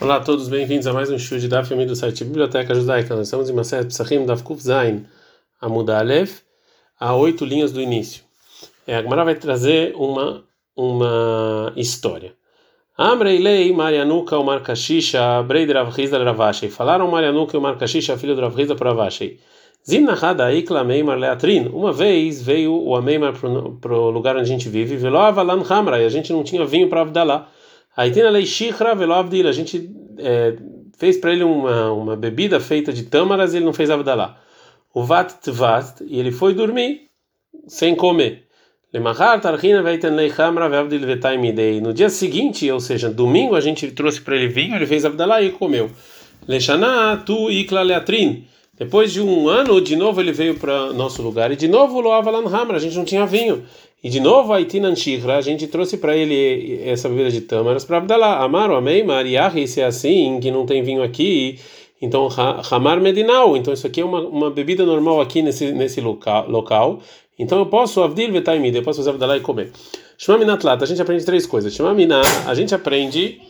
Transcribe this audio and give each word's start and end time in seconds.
Olá 0.00 0.14
a 0.14 0.20
todos, 0.20 0.48
bem-vindos 0.48 0.86
a 0.86 0.92
mais 0.92 1.10
um 1.10 1.18
show 1.18 1.36
de 1.38 1.48
Daf 1.48 1.74
do 1.74 1.96
site 1.96 2.22
Biblioteca 2.22 2.72
Judaica. 2.72 3.16
Nós 3.16 3.26
estamos 3.26 3.50
em 3.50 3.52
Maset 3.52 3.84
Psachim 3.88 4.24
Daf 4.24 4.44
Kuf 4.44 4.62
Zain 4.62 5.04
Amud 5.60 5.90
a 7.00 7.16
oito 7.16 7.44
linhas 7.44 7.72
do 7.72 7.80
início. 7.80 8.22
É, 8.86 8.98
a 8.98 9.24
vai 9.24 9.34
trazer 9.34 9.96
uma, 9.96 10.44
uma 10.76 11.72
história. 11.74 12.32
Amreilei 12.96 13.72
Marianuka 13.72 14.38
o 14.38 14.44
Markashisha 14.44 15.42
Breid 15.42 15.72
Rav 15.72 15.92
Hizda 16.00 16.22
Ravashei. 16.22 16.70
Falaram 16.70 17.10
Marianuka 17.10 17.56
e 17.56 17.58
o 17.58 17.60
Markashisha, 17.60 18.16
filho 18.16 18.36
do 18.36 18.42
Rav 18.42 18.56
Hizda 18.56 18.76
para 18.76 18.90
Ravashei. 18.90 19.40
Zimnahada 19.84 20.54
Ikla 20.54 20.84
Meimar 20.84 21.18
Leatrin. 21.18 21.70
Uma 21.72 21.92
vez 21.92 22.40
veio 22.40 22.72
o 22.72 22.94
Ameimar 22.94 23.32
para 23.32 23.92
o 23.94 24.10
lugar 24.10 24.36
onde 24.36 24.44
a 24.44 24.46
gente 24.52 24.68
vive, 24.68 24.96
Hamra, 25.68 26.00
e 26.00 26.04
a 26.04 26.08
gente 26.08 26.32
não 26.32 26.44
tinha 26.44 26.64
vinho 26.64 26.88
para 26.88 27.00
Avdalá. 27.00 27.48
Aí 27.98 28.12
tem 28.12 28.22
a 28.22 28.30
lei 28.30 28.46
Shikra 28.46 28.94
Velovdil, 28.94 29.48
a 29.48 29.52
gente 29.52 29.90
é, 30.18 30.54
fez 30.96 31.16
para 31.16 31.32
ele 31.32 31.42
uma, 31.42 31.90
uma 31.90 32.14
bebida 32.14 32.60
feita 32.60 32.92
de 32.92 33.02
tâmaras 33.02 33.52
e 33.52 33.56
ele 33.56 33.64
não 33.64 33.72
fez 33.72 33.90
Avdalá. 33.90 34.38
O 34.94 35.02
Vat 35.02 35.32
e 36.06 36.20
ele 36.20 36.30
foi 36.30 36.54
dormir 36.54 37.08
sem 37.66 37.96
comer. 37.96 38.44
No 41.82 41.92
dia 41.92 42.08
seguinte, 42.08 42.70
ou 42.70 42.78
seja, 42.78 43.10
domingo, 43.10 43.56
a 43.56 43.60
gente 43.60 43.90
trouxe 43.90 44.20
para 44.20 44.36
ele 44.36 44.46
vinho, 44.46 44.76
ele 44.76 44.86
fez 44.86 45.04
Avdalá 45.04 45.42
e 45.42 45.50
comeu. 45.50 45.90
Depois 48.78 49.12
de 49.12 49.20
um 49.20 49.48
ano, 49.48 49.80
de 49.80 49.96
novo 49.96 50.20
ele 50.20 50.30
veio 50.30 50.54
para 50.54 50.92
nosso 50.92 51.20
lugar 51.20 51.50
e 51.50 51.56
de 51.56 51.66
novo 51.66 52.00
lo 52.00 52.12
avalan 52.12 52.46
hamra, 52.46 52.76
a 52.76 52.80
gente 52.80 52.96
não 52.96 53.04
tinha 53.04 53.26
vinho. 53.26 53.64
E 54.02 54.08
de 54.08 54.20
novo 54.20 54.52
a 54.52 54.60
Itinan 54.60 54.94
Shihra, 54.94 55.36
a 55.36 55.40
gente 55.40 55.66
trouxe 55.66 55.96
para 55.96 56.16
ele 56.16 56.80
essa 56.84 57.08
bebida 57.08 57.30
de 57.30 57.40
tâmaras 57.40 57.84
para 57.84 57.98
Abdalá. 57.98 58.38
Amaro, 58.38 58.76
amei, 58.76 59.02
Mariahi, 59.02 59.66
se 59.66 59.80
é 59.80 59.86
assim, 59.86 60.38
que 60.40 60.52
não 60.52 60.64
tem 60.64 60.82
vinho 60.82 61.02
aqui, 61.02 61.58
então 62.00 62.28
Hamar 62.70 63.00
Medinal, 63.00 63.56
então 63.56 63.74
isso 63.74 63.86
aqui 63.86 64.00
é 64.00 64.04
uma, 64.04 64.20
uma 64.20 64.50
bebida 64.50 64.86
normal 64.86 65.20
aqui 65.20 65.42
nesse, 65.42 65.72
nesse 65.72 66.00
local, 66.00 66.48
local. 66.48 67.00
Então 67.36 67.58
eu 67.58 67.66
posso 67.66 68.00
Avdil 68.00 68.32
Vetaimid, 68.32 68.76
eu 68.76 68.82
posso 68.82 68.98
fazer 68.98 69.10
Abdalá 69.10 69.36
e 69.36 69.40
comer. 69.40 69.72
Shema 70.16 70.38
Minatlat, 70.38 70.82
a 70.82 70.86
gente 70.86 71.02
aprende 71.02 71.24
três 71.24 71.46
coisas. 71.46 71.72
Shema 71.74 71.94
Minah, 71.94 72.22
a 72.46 72.54
gente 72.54 72.74
aprende. 72.74 73.40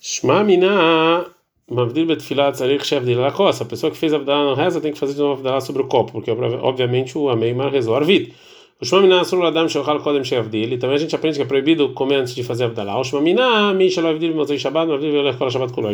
Shema 0.00 0.42
Minah. 0.44 1.37
Betfilat. 1.70 2.58
A 2.60 3.64
pessoa 3.64 3.90
que 3.90 3.98
fez 3.98 4.14
Avdalá 4.14 4.44
não 4.44 4.54
reza 4.54 4.80
tem 4.80 4.92
que 4.92 4.98
fazer 4.98 5.14
de 5.14 5.20
novo 5.20 5.34
Avdalá 5.34 5.60
sobre 5.60 5.82
o 5.82 5.86
copo, 5.86 6.12
porque 6.12 6.30
obviamente 6.30 7.16
o 7.16 7.28
Ameimar 7.28 7.70
rezou 7.70 7.94
arvid. 7.94 8.32
O 8.80 8.84
Shmamina. 8.84 9.22
E 9.22 10.78
também 10.78 10.96
a 10.96 10.98
gente 10.98 11.14
aprende 11.14 11.36
que 11.36 11.42
é 11.42 11.46
proibido 11.46 11.88
comer 11.90 12.16
antes 12.16 12.34
de 12.34 12.42
fazer 12.44 12.64
Avdalá. 12.64 13.00
O. 13.00 13.04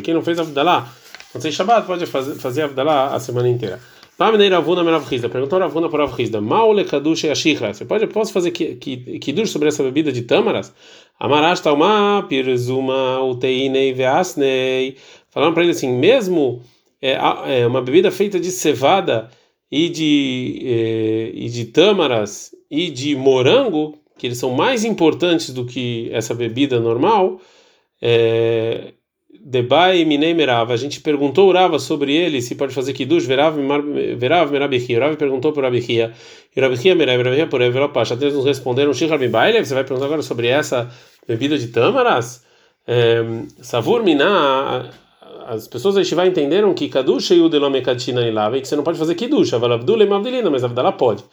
Quem 0.02 0.14
não 0.14 0.22
fez 0.22 0.38
Avdalá 0.38 0.88
Motzei 1.34 1.50
Shabbat 1.50 1.84
pode 1.84 2.06
fazer, 2.06 2.36
fazer 2.36 2.62
Avdalá 2.62 3.12
a 3.12 3.18
semana 3.18 3.48
inteira. 3.48 3.80
Merav 4.16 5.12
Hizda. 5.12 5.28
Perguntou 5.28 5.58
Ravuna 5.58 5.88
para 5.88 6.06
Rav 6.06 6.20
Hizda. 6.20 6.40
Maule 6.40 6.84
Kadush 6.84 7.24
Yashikra. 7.24 7.74
Você 7.74 7.84
pode, 7.84 8.06
posso 8.06 8.32
fazer 8.32 8.52
Kiddush 8.52 9.50
sobre 9.50 9.66
essa 9.66 9.82
bebida 9.82 10.12
de 10.12 10.22
tâmaras? 10.22 10.72
Amarash 11.18 11.60
Talma 11.60 12.24
Pirzuma 12.28 13.20
Uteinei 13.24 13.92
Veasnei. 13.92 14.96
Falaram 15.34 15.52
para 15.52 15.64
ele 15.64 15.72
assim, 15.72 15.92
mesmo 15.92 16.62
é, 17.02 17.18
é, 17.46 17.66
uma 17.66 17.82
bebida 17.82 18.12
feita 18.12 18.38
de 18.38 18.52
cevada 18.52 19.28
e 19.70 19.88
de, 19.88 20.62
é, 20.64 21.30
e 21.34 21.48
de 21.48 21.64
tâmaras 21.64 22.54
e 22.70 22.88
de 22.88 23.16
morango, 23.16 23.98
que 24.16 24.28
eles 24.28 24.38
são 24.38 24.50
mais 24.50 24.84
importantes 24.84 25.52
do 25.52 25.66
que 25.66 26.08
essa 26.12 26.32
bebida 26.34 26.78
normal, 26.78 27.40
é, 28.00 28.92
Debai 29.44 30.04
Minei 30.04 30.32
Merava. 30.32 30.72
A 30.72 30.76
gente 30.76 31.00
perguntou 31.00 31.48
Urava 31.48 31.80
sobre 31.80 32.14
ele, 32.14 32.40
se 32.40 32.54
pode 32.54 32.72
fazer 32.72 32.92
Kiddush, 32.92 33.26
Verav 33.26 33.58
Merabihia. 34.50 34.96
Urava 34.96 35.16
perguntou 35.16 35.52
para 35.52 35.64
Rabihia, 35.64 36.12
e 36.54 36.60
Rabihia 36.60 36.94
Merab, 36.94 37.24
Rabihia 37.24 37.48
por 37.48 37.60
Evelopash. 37.60 38.12
Até 38.12 38.26
eles 38.26 38.36
nos 38.36 38.44
responderam, 38.44 38.92
Rabibaile, 38.92 39.64
você 39.64 39.74
vai 39.74 39.82
perguntar 39.82 40.06
agora 40.06 40.22
sobre 40.22 40.46
essa 40.46 40.88
bebida 41.26 41.58
de 41.58 41.66
tâmaras? 41.68 42.44
É, 42.86 43.22
Savur 43.60 44.04
Miná 44.04 44.90
as 45.46 45.68
pessoas 45.68 45.94
da 45.94 46.00
Yeshiva 46.00 46.26
entenderam 46.26 46.72
que 46.74 46.88
Kadush 46.88 47.30
e 47.30 47.40
o 47.40 47.48
Delomekatina 47.48 48.26
ilava 48.26 48.58
e 48.58 48.60
que 48.60 48.68
você 48.68 48.76
não 48.76 48.82
pode 48.82 48.98
fazer 48.98 49.16
Avalavdul 49.54 50.02
e 50.02 50.06
Mavdilina, 50.06 50.50
mas 50.50 50.64
Avdala 50.64 50.92
pode. 50.92 51.24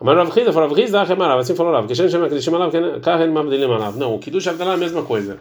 Amar 0.00 0.16
Rav 0.16 0.30
falou 0.52 0.68
Rav 0.68 0.74
Chida, 0.78 1.02
Remarav, 1.04 1.40
assim 1.40 1.54
falou 1.54 1.72
Rav, 1.72 1.86
que 1.86 1.92
a 1.94 1.96
gente 1.96 2.10
chama 2.10 2.28
Kiddush 2.28 2.48
Malav, 2.48 2.70
Karen 3.00 3.30
Mavdilim 3.30 3.66
Malav. 3.66 3.96
Não, 3.96 4.14
o 4.14 4.18
Kiddush 4.18 4.44
e 4.44 4.48
Avdala 4.50 4.72
é 4.72 4.74
a 4.74 4.76
mesma 4.76 5.02
coisa. 5.02 5.38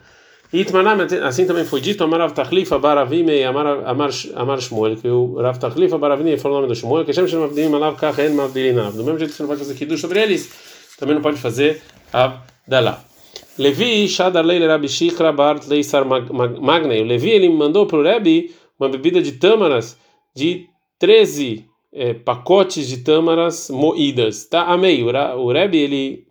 Itmanam, 0.54 1.06
assim 1.24 1.46
também 1.46 1.66
foi 1.66 1.82
dito, 1.82 2.04
Amar 2.04 2.22
Rav 2.22 2.34
Tachlifa, 2.34 2.80
Baravime, 2.80 3.44
Amar 3.44 4.62
Shmuel, 4.62 4.96
que 4.96 5.10
o 5.10 5.36
Rav 5.42 5.58
Tachlifa, 5.60 5.98
Baravime, 5.98 6.38
falou 6.38 6.60
o 6.60 6.62
nome 6.62 6.74
do 6.74 6.80
Shmuel, 6.80 7.04
que 7.04 7.12
a 7.12 7.14
gente 7.14 7.30
chama 7.30 7.48
Mavdilim 7.48 7.70
Malav, 7.70 7.98
Karen 7.98 8.30
Mavdilim 8.30 8.74
Malav. 8.74 8.96
Do 8.96 9.04
mesmo 9.04 9.20
jeito 9.20 9.32
que 9.32 9.38
você 9.38 9.44
não 9.44 9.50
pode 9.50 9.60
fazer 9.60 9.74
Kiddush 9.74 10.00
sobre 10.00 10.22
eles, 10.22 10.50
também 10.98 11.16
não 11.16 11.22
pode 11.22 11.38
fazer 11.38 11.82
Avdala. 12.14 13.04
Levi, 13.58 14.08
Shadar 14.08 14.46
Leile 14.46 14.68
Rabi 14.68 14.88
Shikra, 14.88 15.32
Bart 15.32 15.66
Leisar 15.68 16.06
Magnei. 16.06 17.02
O 17.02 17.06
Levi, 17.06 17.30
ele 17.30 17.50
mandou 17.50 17.86
para 17.86 17.98
o 17.98 18.04
Rebbe 18.04 18.54
uma 18.80 18.90
bebida 18.90 19.22
de 19.22 19.34
tâmaras 19.34 19.98
de 20.36 20.68
13 21.00 21.66
é, 21.94 22.14
pacotes 22.14 22.88
de 22.88 22.98
tâmaras 22.98 23.70
moídas. 23.70 24.46
Tá? 24.46 24.64
Amei. 24.64 25.04
O 25.04 25.52
Rebbe, 25.52 25.78
ele 25.78 26.28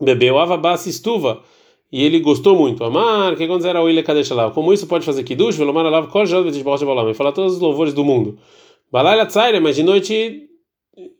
bebeu 0.00 0.38
avabas 0.38 0.86
estuva 0.86 1.42
e 1.90 2.04
ele 2.04 2.20
gostou 2.20 2.56
muito. 2.56 2.82
Amar, 2.84 3.36
que 3.36 3.46
quando 3.46 3.64
era 3.66 3.80
o 3.82 3.88
Ile 3.88 4.02
Kadeshalav. 4.02 4.52
Como 4.52 4.72
isso 4.72 4.86
pode 4.86 5.04
fazer 5.04 5.22
kiddush? 5.22 5.56
Velomar 5.56 5.86
alav 5.86 6.08
kol 6.08 6.26
jod 6.26 6.50
de 6.50 6.62
balam. 6.62 7.04
Ele 7.04 7.14
fala 7.14 7.32
todos 7.32 7.54
os 7.54 7.60
louvores 7.60 7.94
do 7.94 8.04
mundo. 8.04 8.36
Balayla 8.90 9.26
tzaira, 9.26 9.60
mas 9.60 9.76
de 9.76 9.82
noite 9.82 10.48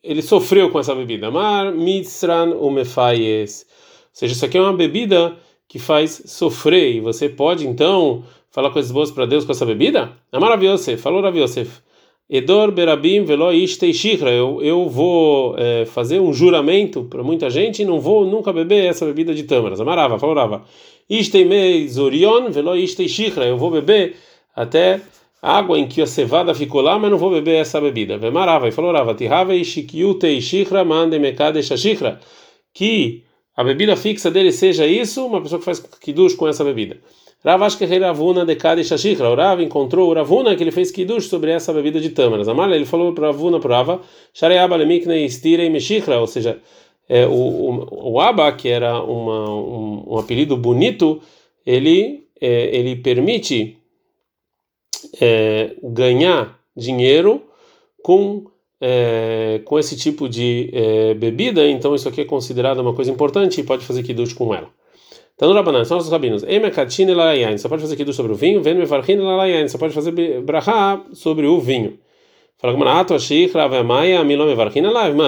ele 0.03 0.21
sofreu 0.21 0.71
com 0.71 0.79
essa 0.79 0.95
bebida. 0.95 1.29
Amar 1.29 1.73
mitzran 1.73 2.55
umefayes. 2.55 3.67
Seja, 4.15 4.33
isso 4.33 4.45
aqui 4.45 4.57
é 4.57 4.61
uma 4.61 4.73
bebida 4.73 5.37
que 5.69 5.81
faz 5.81 6.23
sofrer 6.27 6.95
e 6.95 7.01
você 7.01 7.29
pode 7.29 7.67
então 7.67 8.23
falar 8.49 8.71
coisas 8.71 8.93
boas 8.93 9.11
para 9.11 9.27
Deus 9.27 9.45
com 9.45 9.51
essa 9.51 9.67
bebida? 9.67 10.13
Amar 10.31 10.63
Yosef, 10.63 11.03
falou 11.03 11.21
Rav 11.21 11.37
Yosef. 11.37 11.83
Edor 12.31 12.71
berabim 12.71 13.25
velo 13.25 13.53
ishtei 13.53 13.93
shikra. 13.93 14.31
Eu, 14.31 14.63
eu 14.63 14.89
vou 14.89 15.57
é, 15.59 15.85
fazer 15.85 16.21
um 16.21 16.33
juramento 16.33 17.03
para 17.05 17.25
muita 17.25 17.51
gente 17.51 17.83
e 17.83 17.85
não 17.85 17.99
vou 17.99 18.25
nunca 18.25 18.53
beber 18.53 18.85
essa 18.85 19.05
bebida 19.05 19.35
de 19.35 19.43
tâmaras. 19.43 19.81
Amarava, 19.81 20.17
falou 20.17 20.37
Rava. 20.37 20.65
Ishtei 21.11 21.45
mei 21.45 21.89
zorion 21.89 22.53
velo 22.53 22.77
ishtei 22.77 23.09
shikra. 23.09 23.45
Eu 23.45 23.59
vou 23.59 23.73
beber 23.73 24.15
até 24.55 25.01
água 25.43 25.77
em 25.77 25.89
que 25.89 26.01
a 26.01 26.07
cevada 26.07 26.55
ficou 26.55 26.81
lá, 26.81 26.97
mas 27.01 27.11
não 27.11 27.19
vou 27.19 27.33
beber 27.33 27.57
essa 27.57 27.81
bebida. 27.81 28.17
Vemarava, 28.17 28.69
e 28.69 28.71
falou 28.71 28.93
Rava. 28.93 29.13
Tihave 29.13 29.57
ishikyutei 29.57 30.41
shikra 30.41 30.85
mande 30.85 31.19
mekadesha 31.19 31.77
shikra. 31.77 32.21
Que 32.73 33.25
a 33.57 33.63
bebida 33.63 33.97
fixa 33.97 34.31
dele 34.31 34.51
seja 34.51 34.87
isso, 34.87 35.27
uma 35.27 35.41
pessoa 35.41 35.59
que 35.59 35.65
faz 35.65 35.81
kiddush 36.01 36.35
com 36.35 36.49
essa 36.49 36.65
bebida. 36.65 36.99
Ravash 37.45 37.79
Ravuna 38.01 38.47
de 38.47 38.57
Kadish 38.57 38.89
Shashikra. 38.89 39.31
O 39.31 39.35
Rav 39.35 39.61
encontrou 39.61 40.11
o 40.11 40.15
Ravuna 40.15 40.57
que 40.57 40.63
ele 40.63 40.71
fez 40.71 40.91
kiddush 40.91 41.29
sobre 41.29 41.51
essa 41.51 41.73
bebida 41.75 42.01
de 42.01 42.09
tâmaras. 42.09 42.49
Amala, 42.49 42.75
ele 42.75 42.87
falou 42.87 43.13
para 43.13 43.27
Ravuna, 43.27 43.61
para 43.61 43.77
Rava, 43.77 44.01
Shareaba 44.33 44.77
Lemikne 44.77 45.25
Istirei 45.27 45.69
Meshikra, 45.69 46.19
ou 46.19 46.27
seja, 46.27 46.59
é, 47.07 47.27
o, 47.27 47.33
o, 47.33 48.13
o 48.13 48.21
Abba, 48.21 48.51
que 48.53 48.69
era 48.69 48.99
uma, 49.03 49.51
um, 49.51 50.05
um 50.15 50.19
apelido 50.19 50.57
bonito, 50.57 51.21
ele, 51.67 52.27
é, 52.41 52.77
ele 52.77 52.97
permite 52.97 53.77
é, 55.21 55.77
ganhar 55.83 56.59
dinheiro 56.75 57.43
com 58.03 58.47
é, 58.87 59.63
com 59.65 59.79
esse 59.79 59.97
tipo 59.97 60.29
de 60.29 60.69
é, 60.75 61.15
bebida, 61.15 61.67
então 61.67 61.95
isso 61.95 62.07
aqui 62.07 62.21
é 62.21 62.25
considerado 62.27 62.81
uma 62.81 62.93
coisa 62.93 63.11
importante 63.11 63.59
e 63.59 63.65
pode 63.65 63.83
fazer 63.83 64.03
kiddush 64.03 64.35
com 64.35 64.55
ela. 64.55 64.69
No 65.41 65.55
Rabanan, 65.55 65.87
são 65.87 65.97
os 65.97 66.11
rabinos. 66.11 66.43
Emekatin 66.43 67.07
e 67.07 67.59
só 67.59 67.69
pode 67.69 67.81
fazer 67.81 67.97
kiddush 67.97 68.15
sobre 68.15 68.33
o 68.33 68.35
vinho. 68.35 68.63
Ven 68.63 68.75
mefarchin 68.75 69.17
lalayain, 69.17 69.69
só 69.69 69.79
pode 69.79 69.95
fazer 69.95 70.13
brahá 70.43 71.03
sobre 71.15 71.47
o 71.47 71.59
vinho. 71.59 71.99
Fala 72.59 72.75
como 72.75 72.85
nato, 72.85 73.19
shikra, 73.19 73.69
vemaya, 73.69 74.23
milom 74.23 74.47
mefarchin 74.47 74.83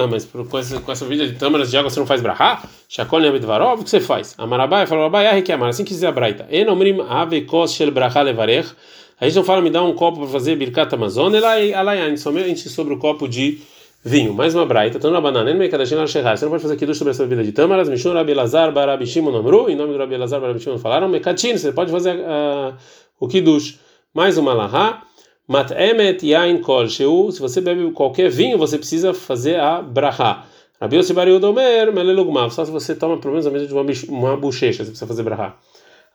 mas 0.09 0.25
com 0.25 0.57
essa, 0.59 0.79
com 0.79 0.91
essa 0.91 1.05
vida 1.05 1.27
de 1.27 1.33
tâmaras 1.33 1.71
de 1.71 1.77
água 1.77 1.89
você 1.89 1.99
não 1.99 2.05
faz 2.05 2.21
brahá? 2.21 2.61
Shakol 2.87 3.19
nebedvarov, 3.19 3.81
o 3.81 3.83
que 3.83 3.89
você 3.89 3.99
faz? 3.99 4.35
Amarabai, 4.37 4.85
fala 4.85 5.03
Rabai, 5.03 5.27
ah, 5.27 5.41
que 5.41 5.51
amar, 5.51 5.69
assim 5.69 5.83
que 5.83 5.89
dizer 5.89 6.07
a 6.07 6.11
braita. 6.11 6.47
Enomrim 6.51 7.01
avekos 7.01 7.73
shel 7.73 7.89
brahá 7.89 8.21
levarech, 8.21 8.69
a 9.19 9.25
gente 9.25 9.35
não 9.35 9.43
fala, 9.43 9.61
me 9.61 9.69
dá 9.69 9.81
um 9.83 9.93
copo 9.93 10.19
para 10.19 10.27
fazer 10.27 10.55
birkat 10.55 10.93
amazon, 10.93 11.33
elayain, 11.33 12.15
somente 12.17 12.69
sobre 12.69 12.93
o 12.93 12.99
copo 12.99 13.27
de 13.27 13.59
vinho. 14.03 14.33
Mais 14.33 14.53
uma 14.53 14.65
braita, 14.65 14.97
então 14.97 15.09
na 15.09 15.19
banana, 15.19 15.45
nem 15.45 15.55
mekadashin 15.55 15.95
al 15.95 16.07
Você 16.07 16.45
não 16.45 16.51
pode 16.51 16.61
fazer 16.61 16.75
aqui 16.75 16.93
sobre 16.93 17.11
essa 17.11 17.23
bebida 17.23 17.43
de 17.43 17.51
tâmaras, 17.51 17.89
mishun 17.89 18.13
rabi 18.13 18.33
lazar 18.33 18.71
barabi 18.71 19.05
shimon 19.05 19.31
namru, 19.31 19.69
em 19.69 19.75
nome 19.75 19.93
do 19.93 19.97
rabi 19.97 20.17
lazar 20.17 20.39
barabi 20.39 20.59
shimon 20.59 20.77
falaram, 20.77 21.09
mekatin, 21.09 21.57
você 21.57 21.71
pode 21.71 21.91
fazer 21.91 22.15
uh, 22.15 22.75
o 23.19 23.27
kiddush. 23.27 23.79
Mais 24.13 24.37
uma 24.37 24.53
lahá, 24.53 25.01
mat 25.47 25.71
emet 25.71 26.23
yain 26.23 26.59
kol 26.61 26.87
se 26.87 27.03
você 27.39 27.59
bebe 27.59 27.91
qualquer 27.91 28.29
vinho, 28.29 28.57
você 28.57 28.77
precisa 28.77 29.13
fazer 29.13 29.59
a 29.59 29.81
brahá. 29.81 30.45
Rabi 30.79 30.95
Yossi 30.97 31.13
Bari 31.13 31.31
Odomer, 31.31 31.91
melelugmav, 31.91 32.51
só 32.51 32.63
se 32.63 32.69
você 32.69 32.93
toma 32.93 33.17
pelo 33.17 33.33
menos 33.33 33.47
a 33.47 33.49
mesa 33.49 33.65
de 33.65 33.73
uma, 33.73 33.83
uma 34.09 34.37
bochecha, 34.37 34.83
você 34.83 34.91
precisa 34.91 35.07
fazer 35.07 35.23
brahá. 35.23 35.57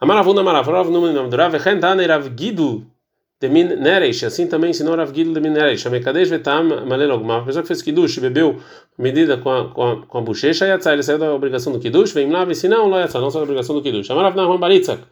Amaravuna 0.00 0.42
Marav, 0.42 0.68
Rav 0.68 0.90
Numen 0.90 1.14
Rav 1.30 1.54
Hentane 1.54 2.06
Rav 2.06 2.28
Gidu 2.36 2.91
de 3.42 3.48
Min 3.48 3.64
Neresh, 3.74 4.22
assim 4.22 4.46
também 4.46 4.70
ensinou 4.70 4.94
Rav 4.94 5.12
Gidu 5.12 5.32
de 5.34 5.40
Min 5.40 5.50
Neresh, 5.50 5.84
Amekadesh 5.86 6.28
Vetam 6.28 6.86
Malelogma, 6.86 7.38
a 7.38 7.42
pessoa 7.42 7.62
que 7.62 7.66
fez 7.66 7.82
Kiddush 7.82 8.20
bebeu 8.20 8.60
medida 8.96 9.36
com 9.36 9.50
a, 9.50 9.68
com 9.68 9.82
a, 9.82 10.06
com 10.06 10.18
a 10.18 10.20
bochecha, 10.20 10.64
ele 10.64 11.02
saiu 11.02 11.18
da 11.18 11.34
obrigação 11.34 11.72
do 11.72 11.80
Kiddush, 11.80 12.12
vem 12.12 12.30
lá, 12.30 12.46
se 12.54 12.68
não, 12.68 12.88
não 12.88 13.00
Yatzá, 13.00 13.20
não 13.20 13.30
saiu 13.30 13.40
da 13.40 13.50
obrigação 13.50 13.74
do 13.74 13.82
Kiddush. 13.82 14.08
Amarav 14.12 14.36
Nahman 14.36 14.58
Baritzak, 14.58 15.02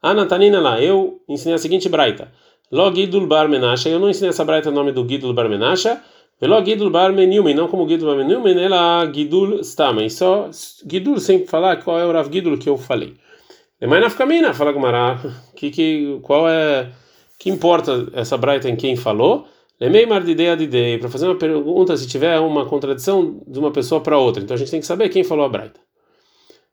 Anatanina 0.00 0.60
lá, 0.60 0.80
eu 0.80 1.20
ensinei 1.28 1.56
a 1.56 1.58
seguinte 1.58 1.88
braita, 1.88 2.30
Lo 2.70 2.94
Gidul 2.94 3.26
Bar 3.26 3.48
Menasha, 3.48 3.88
eu 3.88 3.98
não 3.98 4.08
ensinei 4.08 4.30
essa 4.30 4.44
braita 4.44 4.70
no 4.70 4.76
nome 4.76 4.92
do 4.92 5.06
Gidul 5.06 5.34
Bar 5.34 5.48
Menasha, 5.48 6.00
Velo 6.40 6.64
Gidul 6.64 6.90
Bar 6.90 7.12
Menilmen, 7.12 7.52
não 7.52 7.66
como 7.66 7.88
Gidul 7.88 8.10
Bar 8.10 8.16
Menilmen, 8.24 8.62
ela 8.62 9.10
Gidul 9.12 9.58
Stamen, 9.64 10.08
só 10.08 10.48
Gidul 10.88 11.18
sem 11.18 11.46
falar 11.48 11.82
qual 11.82 11.98
é 11.98 12.06
o 12.06 12.12
Rav 12.12 12.32
Gidul 12.32 12.58
que 12.58 12.68
eu 12.68 12.76
falei. 12.76 13.14
Mas 13.80 14.00
na 14.00 14.08
Fkamina, 14.08 14.54
fala 14.54 14.70
Gumara, 14.70 15.18
que, 15.56 15.68
que, 15.70 16.20
qual 16.22 16.48
é, 16.48 16.88
que 17.42 17.50
importa 17.50 18.06
essa 18.12 18.36
braita 18.36 18.68
em 18.68 18.76
quem 18.76 18.94
falou? 18.94 19.48
Lemei 19.80 20.06
Mardidei 20.06 20.48
Adidei, 20.48 20.96
para 20.96 21.08
fazer 21.08 21.26
uma 21.26 21.34
pergunta 21.34 21.96
se 21.96 22.06
tiver 22.06 22.38
uma 22.38 22.64
contradição 22.66 23.42
de 23.48 23.58
uma 23.58 23.72
pessoa 23.72 24.00
para 24.00 24.16
outra. 24.16 24.40
Então 24.40 24.54
a 24.54 24.56
gente 24.56 24.70
tem 24.70 24.78
que 24.78 24.86
saber 24.86 25.08
quem 25.08 25.24
falou 25.24 25.44
a 25.44 25.48
braita. 25.48 25.80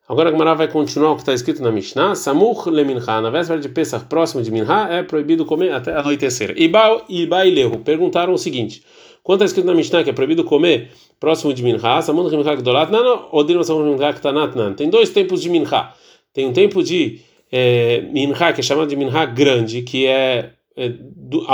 Agora 0.08 0.30
a 0.30 0.32
Gumara 0.32 0.54
vai 0.54 0.68
continuar 0.68 1.14
o 1.14 1.16
que 1.16 1.24
está 1.24 1.34
escrito 1.34 1.64
na 1.64 1.72
Mishnah. 1.72 2.14
Samuch 2.14 2.70
leminha, 2.70 3.00
na 3.20 3.32
véspera 3.32 3.60
de 3.60 3.68
Pesach, 3.68 4.06
próximo 4.06 4.44
de 4.44 4.52
Minha, 4.52 4.88
é 4.92 5.02
proibido 5.02 5.44
comer 5.44 5.72
até 5.72 5.92
anoitecer. 5.98 6.54
Iba 6.56 7.04
e 7.10 7.26
Lehu 7.26 7.80
perguntaram 7.80 8.34
o 8.34 8.38
seguinte: 8.38 8.84
quando 9.24 9.40
está 9.40 9.46
escrito 9.46 9.66
na 9.66 9.74
Mishnah 9.74 10.04
que 10.04 10.12
é 10.12 10.14
proibido 10.14 10.44
comer 10.44 10.92
próximo 11.20 11.52
de 11.52 11.64
Minha, 11.64 12.00
Samuch 12.04 12.30
leminha 12.30 12.56
gdolat, 12.56 12.92
não, 12.92 13.28
Odir 13.32 13.64
Samuch 13.64 13.90
leminha 13.90 14.14
ktanat, 14.14 14.56
não. 14.56 14.76
Tem 14.76 14.88
dois 14.88 15.10
tempos 15.10 15.42
de 15.42 15.50
Minha. 15.50 15.94
Tem 16.32 16.46
um 16.46 16.54
tempo 16.54 16.84
de 16.84 17.22
é, 17.52 18.02
Minha, 18.12 18.54
que 18.54 18.60
é 18.60 18.64
chamado 18.64 18.88
de 18.88 18.96
Minha 18.96 19.26
grande, 19.26 19.82
que 19.82 20.06
é, 20.06 20.52
é 20.80 20.90
do, 20.90 21.46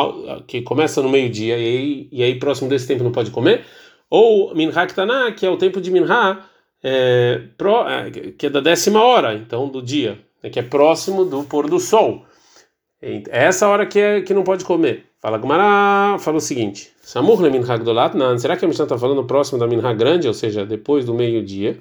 que 0.48 0.62
começa 0.62 1.02
no 1.02 1.10
meio-dia, 1.10 1.58
e 1.58 1.62
aí, 1.62 2.10
e 2.12 2.24
aí 2.24 2.40
próximo 2.40 2.70
desse 2.70 2.88
tempo 2.88 3.04
não 3.04 3.12
pode 3.12 3.32
comer. 3.32 3.66
Ou 4.10 4.54
Minha 4.56 4.86
Ktaná, 4.86 5.32
que 5.32 5.46
é 5.46 5.50
o 5.50 5.58
tempo 5.58 5.82
de 5.82 5.92
Minha, 5.92 6.40
é, 6.84 7.42
pro, 7.58 7.88
é, 7.88 8.12
que 8.38 8.46
é 8.46 8.50
da 8.50 8.60
décima 8.60 9.02
hora, 9.02 9.34
então 9.34 9.68
do 9.68 9.82
dia, 9.82 10.20
né, 10.44 10.50
que 10.50 10.60
é 10.60 10.64
próximo 10.64 11.26
do 11.26 11.44
pôr 11.44 11.70
do 11.70 11.80
sol. 11.80 12.26
É 13.02 13.24
essa 13.30 13.68
hora 13.68 13.86
que, 13.86 14.00
é, 14.00 14.22
que 14.22 14.34
não 14.34 14.44
pode 14.44 14.64
comer. 14.64 15.06
Fala 15.22 15.38
Gumara, 15.38 16.20
fala 16.20 16.38
o 16.38 16.42
seguinte: 16.42 16.92
Samur 17.02 17.42
le 17.42 17.50
Minha 17.50 17.78
Gdolat, 17.78 18.14
será 18.40 18.56
que 18.56 18.64
a 18.64 18.68
Mishnah 18.68 18.86
está 18.86 18.98
falando 18.98 19.24
próximo 19.24 19.58
da 19.58 19.68
Minha 19.68 19.94
grande, 19.94 20.28
ou 20.28 20.34
seja, 20.34 20.66
depois 20.66 21.04
do 21.04 21.14
meio-dia? 21.14 21.80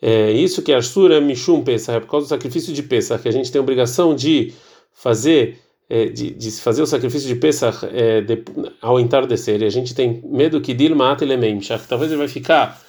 É, 0.00 0.30
isso 0.30 0.62
que 0.62 0.72
é 0.72 0.76
Ashura 0.76 1.20
Mishum 1.20 1.62
Pesach, 1.64 1.96
é 1.96 2.00
por 2.00 2.08
causa 2.08 2.26
do 2.26 2.28
sacrifício 2.28 2.72
de 2.72 2.82
Pesach, 2.82 3.20
que 3.20 3.28
a 3.28 3.32
gente 3.32 3.50
tem 3.50 3.58
a 3.58 3.62
obrigação 3.62 4.14
de 4.14 4.54
fazer, 4.92 5.58
é, 5.88 6.06
de, 6.06 6.30
de, 6.30 6.50
fazer 6.52 6.82
o 6.82 6.86
sacrifício 6.86 7.28
de 7.28 7.34
Pesach 7.34 7.86
é, 7.92 8.20
de, 8.20 8.42
ao 8.80 9.00
entardecer, 9.00 9.62
e 9.62 9.64
a 9.64 9.70
gente 9.70 9.94
tem 9.94 10.22
medo 10.24 10.60
que 10.60 10.74
Dil 10.74 10.94
mate 10.94 11.24
Lemem, 11.24 11.58
que 11.58 11.88
talvez 11.88 12.10
ele 12.10 12.18
vai 12.18 12.28
ficar 12.28 12.80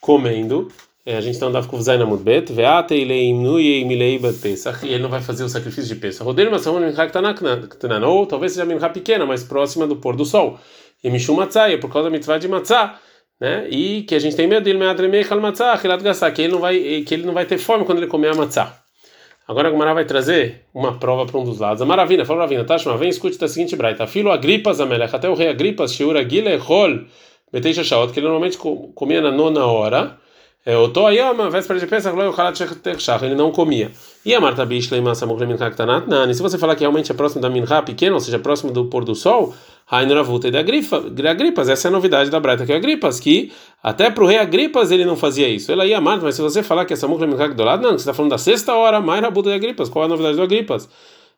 comendo, 0.00 0.68
é, 1.06 1.16
a 1.16 1.20
gente 1.20 1.34
está 1.34 1.46
andando 1.46 1.68
com 1.68 1.80
Zaina 1.80 2.04
Mudbet, 2.04 2.52
Pesach, 4.32 4.84
e 4.84 4.88
ele 4.88 5.02
não 5.02 5.10
vai 5.10 5.22
fazer 5.22 5.44
o 5.44 5.48
sacrifício 5.48 5.94
de 5.94 6.00
Pesach. 6.00 6.26
Ou 6.26 6.34
talvez 8.26 8.52
seja 8.52 8.64
Minhak 8.64 8.92
pequena, 8.92 9.24
mais 9.24 9.42
próxima 9.42 9.86
do 9.86 9.96
pôr 9.96 10.16
do 10.16 10.24
sol. 10.24 10.58
E 11.02 11.10
Mishum 11.10 11.34
Matzah, 11.34 11.70
é 11.70 11.76
por 11.76 11.90
causa 11.90 12.10
da 12.10 12.10
mitzvah 12.10 12.38
de 12.38 12.48
Matzah 12.48 12.98
né? 13.40 13.68
E 13.70 14.02
que 14.02 14.14
a 14.14 14.18
gente 14.18 14.36
tem 14.36 14.46
medo 14.46 14.64
dele 14.64 14.78
que 16.30 16.42
ele 16.42 16.52
não 16.52 16.60
vai 16.60 17.02
que 17.02 17.14
ele 17.14 17.24
não 17.24 17.32
vai 17.32 17.46
ter 17.46 17.58
fome 17.58 17.84
quando 17.84 17.98
ele 17.98 18.06
comer 18.06 18.28
a 18.28 18.34
matzah. 18.34 18.74
Agora 19.48 19.68
a 19.68 19.70
Gumara 19.70 19.94
vai 19.94 20.04
trazer 20.04 20.66
uma 20.74 20.98
prova 20.98 21.24
para 21.24 21.40
um 21.40 21.44
dos 21.44 21.58
lados. 21.58 21.80
A 21.80 21.86
Maravina, 21.86 22.22
fala 22.26 22.40
Maravina, 22.40 22.64
tá? 22.64 22.76
Vem, 22.98 23.08
escute 23.08 23.38
da 23.38 23.48
seguinte 23.48 23.74
braita. 23.74 24.06
Filo 24.06 24.30
Agripas 24.30 24.78
Amelech, 24.78 25.16
até 25.16 25.26
o 25.26 25.32
rei 25.32 25.48
Agripas, 25.48 25.94
Shiura 25.94 26.28
Gilehol, 26.28 27.06
Beteixa 27.50 27.82
Shaot, 27.82 28.12
que 28.12 28.20
ele 28.20 28.26
normalmente 28.28 28.58
comia 28.58 29.22
na 29.22 29.32
nona 29.32 29.64
hora. 29.64 30.18
É, 30.66 30.76
o 30.76 30.88
Toayama, 30.88 31.48
véspera 31.48 31.78
de 31.78 31.86
Pesach, 31.86 32.14
ele 33.24 33.34
não 33.34 33.50
comia. 33.50 33.90
E 34.24 34.34
a 34.34 34.40
Marta 34.40 34.66
Bishlei 34.66 35.00
Massamuk 35.00 35.42
Minha 35.46 35.56
Ktanat 35.56 36.06
Nani, 36.06 36.34
se 36.34 36.42
você 36.42 36.58
falar 36.58 36.74
que 36.74 36.80
realmente 36.80 37.10
é 37.10 37.14
próximo 37.14 37.40
da 37.40 37.48
Minha 37.48 37.82
pequena, 37.82 38.14
ou 38.14 38.20
seja, 38.20 38.38
próximo 38.38 38.70
do 38.70 38.84
pôr 38.86 39.04
do 39.04 39.14
sol, 39.14 39.54
Rainuravuta 39.86 40.48
e 40.48 40.50
da 40.50 40.60
Agripas, 40.60 41.68
essa 41.70 41.88
é 41.88 41.90
a 41.90 41.92
novidade 41.92 42.28
da 42.28 42.38
Breta, 42.38 42.66
que 42.66 42.72
é 42.72 42.76
Agripas, 42.76 43.18
que 43.18 43.50
até 43.82 44.10
para 44.10 44.22
o 44.22 44.26
rei 44.26 44.36
Agripas 44.36 44.90
ele 44.90 45.06
não 45.06 45.16
fazia 45.16 45.48
isso. 45.48 45.72
Ela 45.72 45.86
ia 45.86 46.00
Marta, 46.00 46.26
mas 46.26 46.34
se 46.34 46.42
você 46.42 46.62
falar 46.62 46.84
que 46.84 46.92
essa 46.92 47.06
Samuk 47.06 47.24
Minha 47.24 47.48
do 47.48 47.64
lado, 47.64 47.82
não, 47.82 47.92
você 47.92 48.02
está 48.02 48.12
falando 48.12 48.32
da 48.32 48.38
sexta 48.38 48.74
hora, 48.74 49.00
mais 49.00 49.22
Rabuta 49.22 49.48
e 49.48 49.54
Agripas, 49.54 49.88
qual 49.88 50.02
é 50.02 50.06
a 50.06 50.08
novidade 50.10 50.36
do 50.36 50.42
Agripas? 50.42 50.88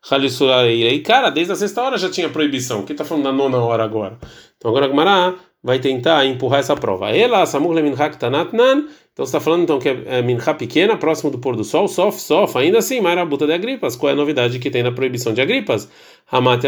E 0.02 0.98
cara, 1.00 1.30
desde 1.30 1.52
a 1.52 1.56
sexta 1.56 1.82
hora 1.82 1.98
já 1.98 2.10
tinha 2.10 2.28
proibição, 2.30 2.82
quem 2.84 2.94
está 2.94 3.04
falando 3.04 3.24
da 3.24 3.32
nona 3.32 3.58
hora 3.58 3.84
agora? 3.84 4.18
Então 4.56 4.70
agora 4.70 4.86
a 4.86 4.88
Gmará 4.88 5.34
vai 5.62 5.78
tentar 5.78 6.24
empurrar 6.24 6.60
essa 6.60 6.74
prova. 6.74 7.10
Ela, 7.10 7.44
Minha 7.82 8.10
Ktanatnan, 8.10 8.86
então 9.12 9.24
está 9.24 9.40
falando 9.40 9.62
então 9.64 9.78
que 9.78 9.88
é, 9.88 10.02
é 10.06 10.22
minha 10.22 10.54
pequena, 10.54 10.96
próximo 10.96 11.30
do 11.30 11.38
pôr 11.38 11.54
do 11.54 11.64
sol, 11.64 11.86
sof, 11.86 12.18
sof, 12.18 12.56
ainda 12.56 12.78
assim, 12.78 13.00
Marabuta 13.00 13.46
de 13.46 13.52
Agripas. 13.52 13.96
Qual 13.96 14.08
é 14.10 14.12
a 14.12 14.16
novidade 14.16 14.58
que 14.58 14.70
tem 14.70 14.82
na 14.82 14.92
proibição 14.92 15.34
de 15.34 15.40
Agripas? 15.40 15.90
Hamat. 16.30 16.62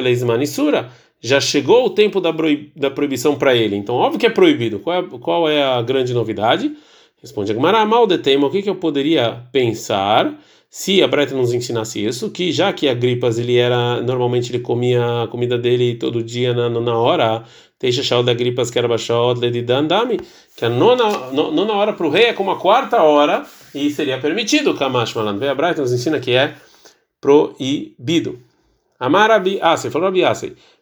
Já 1.21 1.41
chegou 1.41 1.87
o 1.87 1.91
tempo 1.91 2.21
da, 2.21 2.35
da 2.77 2.91
proibição 2.91 3.37
para 3.37 3.55
ele. 3.55 3.77
Então, 3.77 3.95
óbvio 3.95 4.19
que 4.19 4.27
é 4.27 4.31
proibido. 4.31 4.81
Qual 4.81 4.99
é, 4.99 5.03
qual 5.21 5.49
é 5.49 5.63
a 5.63 5.81
grande 5.81 6.13
novidade? 6.13 6.73
Responde 7.23 7.53
Agmará, 7.53 7.87
mal 7.87 8.07
de 8.07 8.19
tema, 8.19 8.49
o 8.49 8.51
que, 8.51 8.63
que 8.63 8.69
eu 8.69 8.75
poderia 8.75 9.47
pensar 9.53 10.37
se 10.69 11.01
a 11.03 11.07
Breta 11.07 11.37
nos 11.37 11.55
ensinasse 11.55 12.05
isso? 12.05 12.31
Que 12.31 12.51
já 12.51 12.73
que 12.73 12.89
Agripas 12.89 13.39
ele 13.39 13.57
era, 13.57 14.03
normalmente 14.03 14.51
ele 14.51 14.59
comia 14.59 15.23
a 15.23 15.29
comida 15.29 15.57
dele 15.57 15.95
todo 15.95 16.21
dia 16.21 16.53
na, 16.53 16.69
na 16.69 16.99
hora, 16.99 17.45
Teixa 17.79 18.03
Shaul 18.03 18.25
da 18.25 18.35
Gripas 18.35 18.71
que 18.71 18.79
era 18.79 18.89
Bashot 18.89 19.39
Ledidandami, 19.39 20.19
que 20.57 20.65
a 20.65 20.69
nona, 20.69 21.31
nona 21.31 21.73
hora 21.75 21.93
para 21.93 22.07
o 22.07 22.11
rei 22.11 22.25
é 22.25 22.33
como 22.33 22.51
a 22.51 22.59
quarta 22.59 23.01
hora 23.03 23.47
e 23.73 23.91
seria 23.91 24.19
permitido. 24.19 24.75
Kamash 24.75 25.15
Malan 25.15 25.39
Beabraita 25.39 25.81
nos 25.81 25.93
ensina 25.93 26.19
que 26.19 26.33
é 26.33 26.55
proibido. 27.21 28.41
Amarabi 28.99 29.61
Asei, 29.61 29.91
falou 29.91 30.09
Rabi 30.09 30.23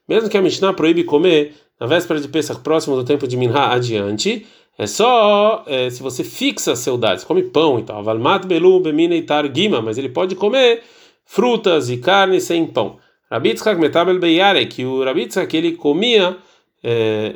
mesmo 0.09 0.29
que 0.29 0.37
a 0.37 0.43
Mishnah 0.43 0.73
proíbe 0.73 1.05
comer 1.05 1.55
na 1.79 1.87
véspera 1.87 2.19
de 2.19 2.29
Pesach 2.29 2.61
próximo 2.61 2.97
do 2.97 3.05
tempo 3.05 3.29
de 3.29 3.37
Minha 3.37 3.73
adiante, 3.73 4.47
é 4.81 4.87
só 4.87 5.63
é, 5.67 5.91
se 5.91 6.03
você 6.03 6.25
fixa 6.25 6.75
seu 6.75 6.97
dados, 6.97 7.23
come 7.23 7.43
pão 7.43 7.79
e 7.79 7.83
tal. 7.83 8.03
Valmat 8.03 8.47
belu 8.47 8.81
bemina 8.81 9.15
itar 9.15 9.45
gima, 9.55 9.83
mas 9.83 9.99
ele 9.99 10.09
pode 10.09 10.35
comer 10.35 10.83
frutas 11.27 11.91
e 11.91 11.99
carne 11.99 12.41
sem 12.41 12.67
pão. 12.67 12.99
Rabitzchak 13.31 13.79
metabel 13.79 14.19
beyare, 14.19 14.65
que 14.65 14.87
o 14.87 15.05
Rabitzchak 15.05 15.55
ele 15.55 15.73
comia 15.73 16.39
é, 16.83 17.35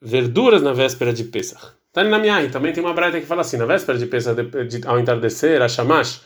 verduras 0.00 0.62
na 0.62 0.72
véspera 0.72 1.12
de 1.12 1.24
Pesach. 1.24 1.60
Tá 1.92 2.04
na 2.04 2.20
minha 2.20 2.48
também 2.50 2.72
tem 2.72 2.84
uma 2.84 2.94
braita 2.94 3.18
que 3.18 3.26
fala 3.26 3.40
assim, 3.40 3.56
na 3.56 3.66
véspera 3.66 3.98
de 3.98 4.06
Pesach, 4.06 4.40
de, 4.40 4.78
de, 4.78 4.86
ao 4.86 5.00
entardecer, 5.00 5.60
a 5.62 5.68
shamash, 5.68 6.22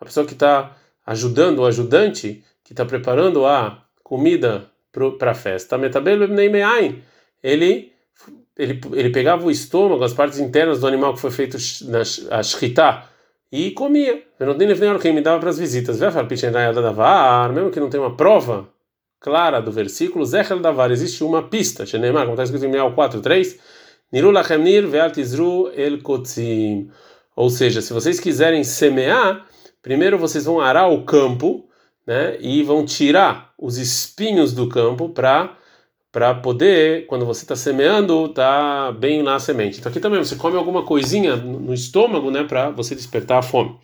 a 0.00 0.04
pessoa 0.04 0.26
que 0.26 0.32
está 0.32 0.76
ajudando, 1.06 1.60
o 1.60 1.66
ajudante, 1.66 2.42
que 2.64 2.72
está 2.72 2.84
preparando 2.84 3.46
a 3.46 3.80
comida 4.02 4.68
para 4.92 5.30
a 5.30 5.34
festa, 5.34 5.78
ele 7.44 7.92
ele 8.56 8.80
ele 8.92 9.10
pegava 9.10 9.46
o 9.46 9.50
estômago, 9.50 10.04
as 10.04 10.12
partes 10.12 10.38
internas 10.38 10.80
do 10.80 10.86
animal 10.86 11.14
que 11.14 11.20
foi 11.20 11.30
feito 11.30 11.56
na 11.86 12.00
a 12.30 12.42
shritá 12.42 13.08
e 13.50 13.70
comia. 13.72 14.22
Quem 15.00 15.12
me 15.12 15.20
dava 15.20 15.40
para 15.40 15.50
as 15.50 15.58
visitas. 15.58 15.98
Mesmo 16.00 17.70
que 17.70 17.80
não 17.80 17.90
tenha 17.90 18.02
uma 18.02 18.16
prova 18.16 18.68
clara 19.20 19.60
do 19.60 19.70
versículo, 19.70 20.24
Zechel 20.24 20.60
Davar, 20.60 20.90
existe 20.90 21.22
uma 21.22 21.42
pista, 21.42 21.84
Shenemar, 21.84 22.22
como 22.22 22.32
está 22.32 22.44
escrito 22.44 22.64
em 22.64 22.70
Miau 22.70 22.94
4.3, 22.94 23.58
Niru 24.10 24.30
Lachemnir 24.30 24.88
Ve'altizru 24.88 25.70
El 25.74 26.00
Kotzim. 26.00 26.90
Ou 27.36 27.50
seja, 27.50 27.82
se 27.82 27.92
vocês 27.92 28.18
quiserem 28.18 28.64
semear, 28.64 29.46
primeiro 29.82 30.18
vocês 30.18 30.46
vão 30.46 30.58
arar 30.60 30.88
o 30.88 31.04
campo, 31.04 31.68
né, 32.06 32.38
e 32.40 32.62
vão 32.62 32.84
tirar 32.84 33.52
os 33.58 33.76
espinhos 33.76 34.52
do 34.52 34.68
campo 34.68 35.10
para 35.10 35.56
para 36.12 36.34
poder, 36.34 37.06
quando 37.06 37.24
você 37.24 37.44
está 37.44 37.54
semeando, 37.54 38.28
tá 38.30 38.92
bem 38.92 39.22
na 39.22 39.38
semente. 39.38 39.78
Então 39.78 39.90
aqui 39.90 40.00
também 40.00 40.18
você 40.18 40.34
come 40.34 40.56
alguma 40.56 40.82
coisinha 40.82 41.36
no 41.36 41.72
estômago, 41.72 42.30
né, 42.30 42.42
para 42.44 42.70
você 42.70 42.94
despertar 42.94 43.38
a 43.38 43.42
fome. 43.42 43.76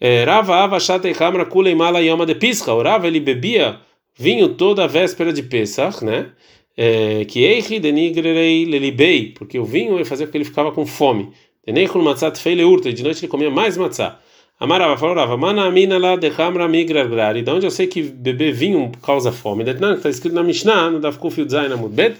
É, 0.00 0.24
Rava 0.24 0.56
Ava 0.56 0.80
Shatei 0.80 1.14
Hamra 1.18 1.44
Kulei 1.44 1.74
Mala 1.74 2.00
Yama 2.00 2.24
de 2.24 2.34
Pisca. 2.34 2.72
O 2.72 2.82
Rava 2.82 3.06
ele 3.06 3.20
bebia 3.20 3.80
vinho 4.16 4.50
toda 4.50 4.84
a 4.84 4.86
véspera 4.86 5.32
de 5.32 5.42
Pesach, 5.42 6.04
né? 6.04 6.30
É, 6.76 7.24
que 7.26 7.44
eichi 7.44 7.78
denigrei 7.78 8.64
lelibei, 8.64 9.34
porque 9.36 9.58
o 9.58 9.64
vinho 9.64 9.98
ia 9.98 10.06
fazer 10.06 10.26
com 10.26 10.32
que 10.32 10.38
ele 10.38 10.44
ficava 10.44 10.72
com 10.72 10.86
fome. 10.86 11.30
Deneichul 11.66 12.02
matzat 12.02 12.38
feile 12.38 12.64
urta, 12.64 12.88
e 12.88 12.92
de 12.92 13.02
noite 13.02 13.20
ele 13.20 13.28
comia 13.28 13.50
mais 13.50 13.76
matzá. 13.76 14.18
Amarava 14.60 14.94
falou, 14.98 15.16
Rava, 15.16 15.38
mana 15.38 15.64
amina 15.64 15.96
lá 15.96 16.16
de 16.16 16.28
hamra 16.28 16.68
migragrar. 16.68 17.34
E 17.34 17.40
de 17.40 17.50
onde 17.50 17.66
eu 17.66 17.70
sei 17.70 17.86
que 17.86 18.02
beber 18.02 18.52
vinho 18.52 18.92
causa 19.02 19.32
fome? 19.32 19.64
Está 19.64 20.10
escrito 20.10 20.34
na 20.34 20.42
Mishnah, 20.42 20.90
no 20.90 21.00
Davkuf 21.00 21.40
Yudzain 21.40 21.72
Amudbet. 21.72 22.18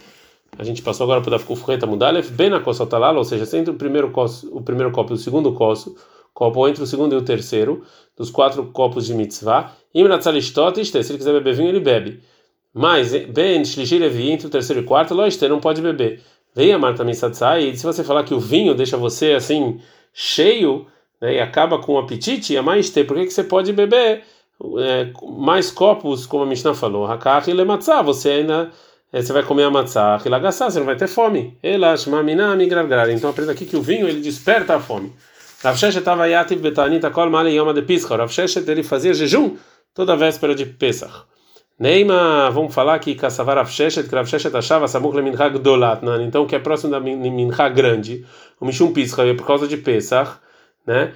A 0.56 0.64
gente 0.64 0.80
passou 0.80 1.04
agora 1.04 1.20
para 1.20 1.28
o 1.28 1.30
Davkuf 1.32 1.62
Reta 1.66 1.87
Mudalef, 1.87 2.30
bem 2.30 2.49
na 2.49 2.62
ou 3.14 3.25
seja, 3.25 3.59
entre 3.59 3.70
o 3.70 3.75
primeiro, 3.75 4.11
coço, 4.11 4.49
o 4.56 4.62
primeiro 4.62 4.90
copo 4.90 5.12
e 5.12 5.16
o 5.16 5.18
segundo 5.18 5.52
coço, 5.52 5.94
copo 6.32 6.66
entre 6.66 6.82
o 6.82 6.87
segundo 6.87 7.14
e 7.14 7.18
o 7.18 7.23
terceiro 7.23 7.82
dos 8.16 8.30
quatro 8.30 8.64
copos 8.73 9.06
de 9.06 9.12
mitzvah. 9.12 9.73
Imratzalistotis, 9.94 10.88
se 10.88 10.97
ele 10.97 11.18
quiser 11.18 11.35
beber 11.35 11.54
vinho, 11.54 11.68
ele 11.68 11.80
bebe. 11.80 12.20
Mas, 12.73 13.14
ben 13.26 13.62
shlishi 13.66 13.99
levi, 13.99 14.30
entre 14.30 14.47
o 14.47 14.50
terceiro 14.50 14.80
e 14.80 14.85
o 14.85 14.87
quarto, 14.87 15.12
loiste, 15.12 15.47
não 15.47 15.61
pode 15.61 15.82
beber. 15.82 16.23
Venha 16.54 16.78
Marta 16.78 17.04
Misatsai, 17.04 17.64
e 17.64 17.76
se 17.76 17.85
você 17.85 18.02
falar 18.02 18.25
que 18.25 18.32
o 18.32 18.40
vinho 18.40 18.75
deixa 18.75 18.97
você 18.97 19.32
assim 19.32 19.78
cheio 20.12 20.87
né, 21.20 21.34
e 21.34 21.40
acaba 21.40 21.78
com 21.78 21.94
o 21.94 21.98
apetite, 21.98 22.56
é 22.56 22.62
mais 22.62 22.90
ter, 22.90 23.04
por 23.04 23.16
que, 23.16 23.30
você 23.30 23.44
pode 23.44 23.72
beber 23.72 24.22
é, 24.78 25.12
mais 25.38 25.70
copos, 25.70 26.26
como 26.26 26.44
a 26.44 26.46
Mishnah 26.46 26.74
falou? 26.74 27.06
Hakach 27.06 27.50
e 27.50 27.52
lematzah, 27.52 28.02
você 28.02 28.30
ainda 28.30 28.70
é, 29.12 29.20
você 29.20 29.32
vai 29.32 29.42
comer 29.42 29.64
a 29.64 29.70
matzah, 29.70 30.18
você 30.18 30.78
não 30.78 30.86
vai 30.86 30.96
ter 30.96 31.08
fome. 31.08 31.58
Então 31.62 33.30
aprenda 33.30 33.52
aqui 33.52 33.66
que 33.66 33.76
o 33.76 33.82
vinho 33.82 34.08
ele 34.08 34.20
desperta 34.20 34.76
a 34.76 34.80
fome. 34.80 35.12
Rav 35.62 35.76
Sheshet 35.76 35.98
estava 35.98 36.24
betanita 36.62 37.10
kol 37.10 37.28
male 37.28 37.50
yoma 37.50 37.74
de 37.74 37.82
pischa. 37.82 38.16
Rav 38.16 38.30
Sheshet 38.30 38.70
ele 38.70 38.82
fazia 38.82 39.12
jejum 39.12 39.56
toda 39.92 40.16
véspera 40.16 40.54
de 40.54 40.64
Pesach. 40.64 41.24
Neima, 41.78 42.50
vamos 42.50 42.72
falar 42.72 42.98
que 43.00 43.14
Kassavar 43.14 43.56
Rav 43.56 43.68
Sheshet, 43.68 44.08
que 44.08 44.14
Rav 44.14 44.28
Sheshet 44.28 44.56
achava 44.56 44.86
Samuch 44.86 45.16
le 45.16 45.22
mincha 45.22 45.48
gdolat, 45.48 46.02
então 46.22 46.46
que 46.46 46.54
é 46.54 46.58
próximo 46.60 46.92
da 46.92 47.00
mincha 47.00 47.68
grande, 47.68 48.24
o 48.60 48.64
mishum 48.64 48.92
pischa, 48.92 49.22
é 49.22 49.34
por 49.34 49.46
causa 49.46 49.66
de 49.66 49.76
Pesach 49.76 50.38
né? 50.87 51.12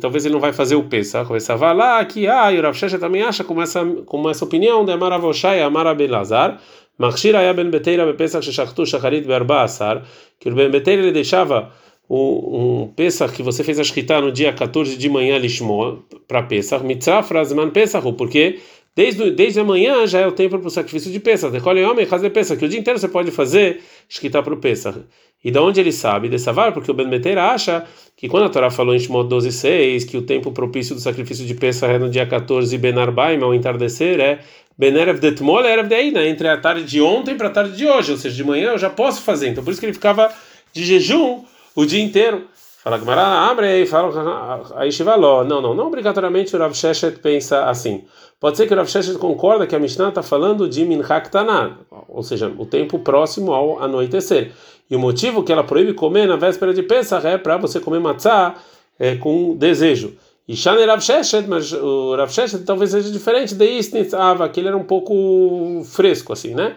Talvez 0.00 0.24
ele 0.24 0.34
não 0.34 0.40
vai 0.40 0.52
fazer 0.52 0.76
o 0.76 0.84
Pesach, 0.84 1.28
vai 1.28 1.40
salvar 1.40 1.74
lá 1.74 2.04
que 2.04 2.26
ah, 2.28 2.52
e 2.52 2.58
o 2.58 2.62
Rav 2.62 2.76
Shesha 2.76 2.98
também 2.98 3.22
acha 3.22 3.42
como 3.42 3.62
essa 3.62 3.84
como 4.06 4.30
essa 4.30 4.44
opinião 4.44 4.84
de 4.84 4.92
Amar 4.92 5.12
Avoshai 5.12 5.60
Amar 5.62 5.86
Abelazar, 5.86 6.60
Machshir 6.98 7.34
Aya 7.34 7.52
Ben 7.52 7.70
Beteira 7.70 8.12
Pesach 8.14 8.44
Shechachtu 8.44 8.86
Shacharit 8.86 9.26
Berba 9.26 9.62
Asar, 9.62 10.04
que 10.38 10.48
o 10.48 10.54
Ben 10.54 10.70
Beteira 10.70 11.02
ele 11.02 11.12
deixava 11.12 11.72
um, 12.08 12.84
um 12.84 12.92
Pesach 12.94 13.32
que 13.34 13.42
você 13.42 13.64
fez 13.64 13.80
a 13.80 13.84
Shkita 13.84 14.20
no 14.20 14.30
dia 14.30 14.52
14 14.52 14.96
de 14.96 15.08
manhã 15.08 15.38
Lishmo 15.38 16.04
para 16.28 16.42
Pesach, 16.42 16.84
Mitzraf 16.84 17.32
Razman 17.32 17.70
Pesach, 17.70 18.12
porque 18.12 18.60
Desde, 18.96 19.30
desde 19.30 19.60
amanhã 19.60 20.06
já 20.06 20.20
é 20.20 20.26
o 20.26 20.32
tempo 20.32 20.58
para 20.58 20.68
o 20.68 20.70
sacrifício 20.70 21.12
de 21.12 21.20
Pesach. 21.20 21.52
Recolhe 21.52 21.84
homem, 21.84 22.06
fazer 22.06 22.30
Pesach, 22.30 22.58
que 22.58 22.64
o 22.64 22.68
dia 22.68 22.80
inteiro 22.80 22.98
você 22.98 23.06
pode 23.06 23.30
fazer 23.30 23.82
escrita 24.08 24.42
para 24.42 24.54
o 24.54 24.56
Pesach. 24.56 25.00
E 25.44 25.50
de 25.50 25.58
onde 25.58 25.78
ele 25.78 25.92
sabe? 25.92 26.30
De 26.30 26.38
Savar, 26.38 26.72
porque 26.72 26.90
o 26.90 26.94
Ben 26.94 27.06
Meter 27.06 27.36
acha 27.36 27.84
que 28.16 28.26
quando 28.26 28.46
a 28.46 28.48
Torá 28.48 28.70
falou 28.70 28.94
em 28.94 28.98
Shemot 28.98 29.28
12,6 29.28 30.08
que 30.08 30.16
o 30.16 30.22
tempo 30.22 30.50
propício 30.50 30.94
do 30.94 31.00
sacrifício 31.02 31.44
de 31.44 31.52
Pesach 31.52 31.92
é 31.92 31.98
no 31.98 32.08
dia 32.08 32.24
14 32.24 32.76
Ben 32.78 32.98
Arbaim, 32.98 33.42
ao 33.42 33.54
entardecer, 33.54 34.18
é 34.18 34.38
Ben 34.78 34.96
Erev 34.96 35.20
de 35.20 35.32
Tmol, 35.32 35.66
Erev 35.66 35.88
de 35.88 35.94
Eina, 35.94 36.26
entre 36.26 36.48
a 36.48 36.56
tarde 36.56 36.84
de 36.84 37.02
ontem 37.02 37.36
para 37.36 37.48
a 37.48 37.50
tarde 37.50 37.76
de 37.76 37.86
hoje, 37.86 38.12
ou 38.12 38.16
seja, 38.16 38.34
de 38.34 38.44
manhã 38.44 38.70
eu 38.70 38.78
já 38.78 38.88
posso 38.88 39.20
fazer. 39.20 39.48
Então 39.48 39.62
por 39.62 39.72
isso 39.72 39.78
que 39.78 39.84
ele 39.84 39.92
ficava 39.92 40.32
de 40.72 40.82
jejum 40.82 41.44
o 41.74 41.84
dia 41.84 42.02
inteiro. 42.02 42.46
Fala 42.86 42.98
Gamara, 42.98 43.50
abre 43.50 43.66
aí, 43.66 43.84
fala 43.84 44.62
aí 44.76 44.92
Shivaló. 44.92 45.42
Não, 45.42 45.60
não, 45.60 45.74
não 45.74 45.88
obrigatoriamente 45.88 46.54
o 46.54 46.58
Rav 46.60 46.72
Sheshet 46.72 47.18
pensa 47.18 47.64
assim. 47.64 48.04
Pode 48.38 48.56
ser 48.56 48.68
que 48.68 48.74
o 48.74 48.76
Rav 48.76 48.88
Sheshet 48.88 49.18
concorda 49.18 49.66
que 49.66 49.74
a 49.74 49.78
Mishnah 49.80 50.10
está 50.10 50.22
falando 50.22 50.68
de 50.68 50.84
Minhak 50.84 51.28
Taná, 51.28 51.78
ou 52.08 52.22
seja, 52.22 52.46
o 52.56 52.64
tempo 52.64 53.00
próximo 53.00 53.52
ao 53.52 53.82
anoitecer. 53.82 54.52
E 54.88 54.94
o 54.94 55.00
motivo 55.00 55.42
que 55.42 55.50
ela 55.50 55.64
proíbe 55.64 55.94
comer 55.94 56.28
na 56.28 56.36
véspera 56.36 56.72
de 56.72 56.80
Pesach 56.84 57.26
é 57.26 57.36
para 57.36 57.56
você 57.56 57.80
comer 57.80 57.98
matzá 57.98 58.54
é, 59.00 59.16
com 59.16 59.56
desejo. 59.56 60.14
E 60.46 60.54
Shane 60.54 60.86
Rav 60.86 61.00
Sheshet, 61.02 61.48
mas 61.48 61.72
o 61.72 62.14
Rav 62.14 62.30
Sheshet 62.30 62.62
talvez 62.62 62.92
seja 62.92 63.10
diferente 63.10 63.52
de 63.52 63.66
Isnitz 63.68 64.14
Ava, 64.14 64.48
que 64.48 64.60
ele 64.60 64.68
era 64.68 64.76
um 64.76 64.84
pouco 64.84 65.82
fresco 65.84 66.32
assim, 66.32 66.54
né? 66.54 66.76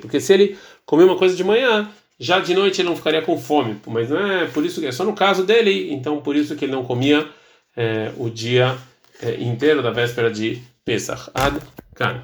Porque 0.00 0.20
se 0.20 0.32
ele 0.32 0.56
comer 0.86 1.04
uma 1.04 1.16
coisa 1.16 1.36
de 1.36 1.44
manhã, 1.44 1.88
já 2.22 2.38
de 2.38 2.54
noite 2.54 2.80
ele 2.80 2.88
não 2.88 2.96
ficaria 2.96 3.20
com 3.20 3.36
fome, 3.36 3.80
mas 3.84 4.08
não 4.08 4.24
é 4.24 4.46
por 4.46 4.64
isso 4.64 4.80
que 4.80 4.86
é 4.86 4.92
só 4.92 5.04
no 5.04 5.12
caso 5.12 5.44
dele, 5.44 5.92
então 5.92 6.22
por 6.22 6.36
isso 6.36 6.54
que 6.54 6.64
ele 6.64 6.72
não 6.72 6.84
comia 6.84 7.28
é, 7.76 8.12
o 8.16 8.30
dia 8.30 8.78
é, 9.20 9.42
inteiro 9.42 9.82
da 9.82 9.90
véspera 9.90 10.30
de 10.30 10.62
Pesach. 10.84 11.30
Ad 11.34 11.58
Kan. 11.96 12.22